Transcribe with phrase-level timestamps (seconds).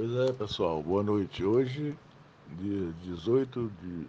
[0.00, 1.42] Pois é, pessoal, boa noite.
[1.42, 1.98] Hoje,
[2.56, 4.06] dia 18 de,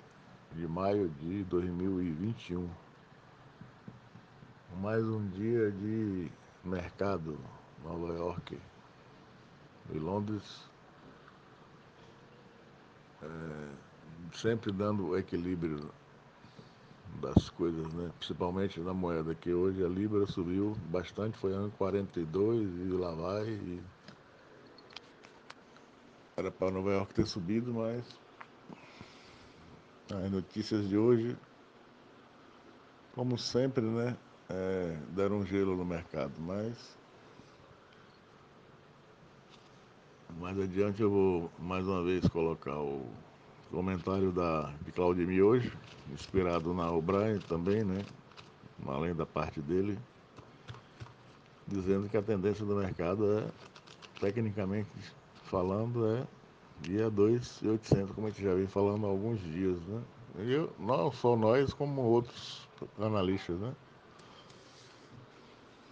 [0.54, 2.69] de maio de 2021.
[4.80, 6.32] Mais um dia de
[6.64, 7.40] mercado,
[7.83, 8.60] Nova York
[9.91, 10.70] e Londres.
[13.23, 13.69] É,
[14.35, 15.89] sempre dando equilíbrio
[17.19, 18.11] das coisas, né?
[18.19, 23.47] principalmente na moeda, que hoje a Libra subiu bastante, foi ano 42 e lá vai.
[23.49, 23.81] E
[26.39, 28.03] era para Nova York ter subido, mas
[30.09, 31.38] as notícias de hoje,
[33.13, 34.16] como sempre, né?
[34.49, 36.97] É, deram um gelo no mercado, mas
[40.39, 43.05] mais adiante eu vou mais uma vez colocar o
[43.69, 45.71] comentário da, de Claudemir hoje,
[46.11, 48.03] inspirado na O'Brien também, né?
[48.88, 49.99] Além da parte dele,
[51.67, 53.47] dizendo que a tendência do mercado é,
[54.19, 55.19] tecnicamente
[55.49, 56.27] falando, é
[56.81, 60.02] dia 2,800, como a gente já vem falando há alguns dias, né?
[60.38, 62.67] Eu, não só nós, como outros
[63.00, 63.73] analistas, né?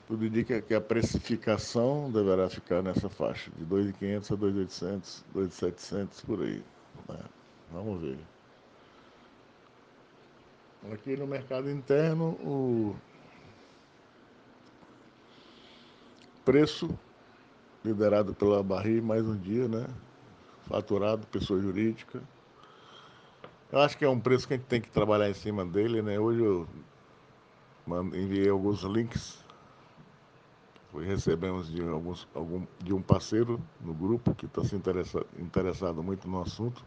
[0.07, 6.41] Tudo indica que a precificação deverá ficar nessa faixa, de 2.500 a 2.800, 2.700, por
[6.41, 6.63] aí.
[7.09, 7.19] Né?
[7.73, 8.17] Vamos ver.
[10.93, 12.95] Aqui no mercado interno, o
[16.45, 16.97] preço
[17.87, 19.87] liderado pela Barri mais um dia, né?
[20.67, 22.21] Faturado, pessoa jurídica.
[23.71, 26.01] Eu acho que é um preço que a gente tem que trabalhar em cima dele,
[26.01, 26.19] né?
[26.19, 26.67] Hoje eu
[28.13, 29.45] enviei alguns links.
[30.93, 36.27] Recebemos de, alguns, algum, de um parceiro no grupo que está se interessa, interessado muito
[36.27, 36.83] no assunto.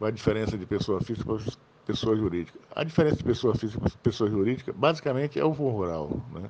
[0.00, 1.44] A diferença de pessoa física para
[1.84, 2.58] pessoa jurídica?
[2.74, 6.22] A diferença de pessoa física para pessoa jurídica, basicamente, é o fundo rural.
[6.32, 6.48] Né?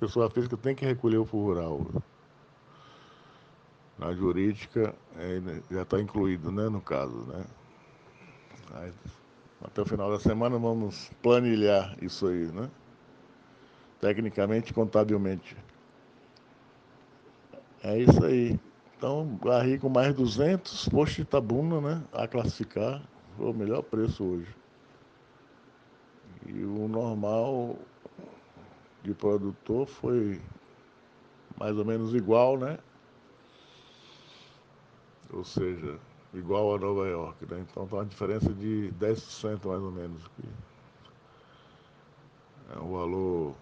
[0.00, 1.86] Pessoa física tem que recolher o fundo rural.
[3.98, 7.16] Na jurídica, é, já está incluído, né, no caso.
[7.26, 7.44] Né?
[8.74, 8.92] Aí,
[9.64, 12.70] até o final da semana vamos planilhar isso aí, né?
[14.00, 15.56] Tecnicamente, contabilmente.
[17.82, 18.58] É isso aí.
[18.96, 22.04] Então, Garri com mais 200, posto de Tabuna, né?
[22.12, 23.02] A classificar,
[23.36, 24.56] foi o melhor preço hoje.
[26.46, 27.76] E o normal
[29.02, 30.40] de produtor foi
[31.58, 32.78] mais ou menos igual, né?
[35.32, 35.98] Ou seja,
[36.34, 37.64] igual a Nova York, né?
[37.70, 40.22] Então tem uma diferença de 10% mais ou menos.
[42.74, 43.54] É um valor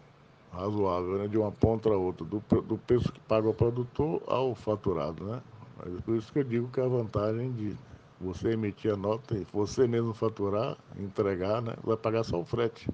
[0.53, 1.29] razoável, né?
[1.29, 5.43] de uma ponta a outra, do, do preço que paga o produtor ao faturado, né?
[5.77, 7.77] Mas é por isso que eu digo que a vantagem de
[8.21, 11.75] você emitir a nota e você mesmo faturar, entregar, né?
[11.85, 12.89] Vai pagar só o frete.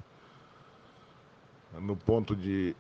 [1.81, 2.75] No ponto de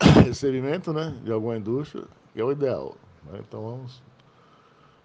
[0.24, 1.16] recebimento, né?
[1.22, 2.96] De alguma indústria, que é o ideal.
[3.24, 3.40] Né?
[3.46, 4.02] Então vamos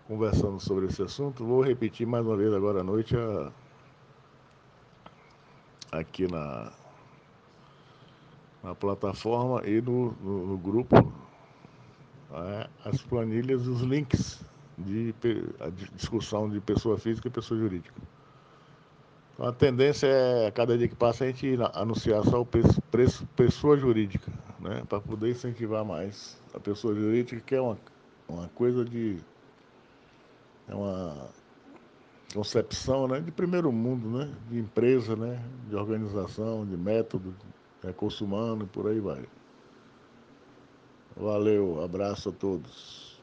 [0.07, 1.45] conversando sobre esse assunto.
[1.45, 3.51] Vou repetir mais uma vez agora à noite a,
[5.91, 6.71] aqui na
[8.63, 11.13] na plataforma e no, no, no grupo
[12.33, 14.43] é, as planilhas e os links
[14.77, 15.43] de, de,
[15.95, 17.95] discussão de pessoa física e pessoa jurídica.
[19.33, 22.81] Então, a tendência é, a cada dia que passa, a gente anunciar só o preço,
[22.91, 27.77] preço pessoa jurídica, né, para poder incentivar mais a pessoa jurídica, que é uma,
[28.27, 29.17] uma coisa de.
[30.67, 31.29] É uma
[32.33, 37.33] concepção né, de primeiro mundo, né, de empresa, né, de organização, de método,
[37.83, 39.25] recurso humano e por aí vai.
[41.15, 43.16] Valeu, abraço a todos.